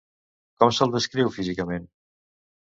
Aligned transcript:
Com 0.63 0.73
se'l 0.77 0.95
descriu 0.97 1.31
físicament? 1.37 1.89